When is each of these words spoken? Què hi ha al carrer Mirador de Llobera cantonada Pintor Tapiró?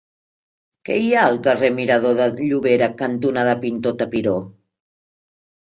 Què 0.87 0.95
hi 1.01 1.11
ha 1.17 1.25
al 1.31 1.37
carrer 1.47 1.69
Mirador 1.75 2.17
de 2.21 2.27
Llobera 2.39 2.89
cantonada 3.03 3.55
Pintor 3.67 3.97
Tapiró? 4.03 4.37